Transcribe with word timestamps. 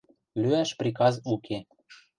Лӱӓш 0.39 0.69
приказ 0.79 1.15
уке. 1.33 1.57